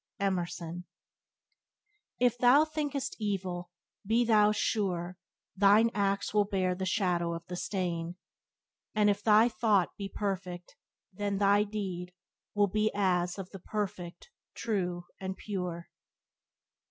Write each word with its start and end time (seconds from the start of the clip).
—Emerson. 0.19 0.85
"If 2.19 2.35
thou 2.35 2.65
thinkest 2.65 3.15
evil, 3.19 3.69
be 4.03 4.25
thou 4.25 4.51
sure 4.51 5.19
Thine 5.55 5.91
acts 5.93 6.33
will 6.33 6.45
bear 6.45 6.73
the 6.73 6.87
shadow 6.87 7.35
of 7.35 7.45
the 7.45 7.55
stain; 7.55 8.15
And 8.95 9.11
if 9.11 9.21
they 9.21 9.47
thought 9.47 9.95
be 9.97 10.09
perfect, 10.09 10.75
then 11.13 11.37
thy 11.37 11.65
deed 11.65 12.13
Will 12.55 12.65
be 12.65 12.89
as 12.95 13.37
of 13.37 13.51
the 13.51 13.59
perfect, 13.59 14.31
true, 14.55 15.05
and 15.19 15.37
pure." 15.37 15.89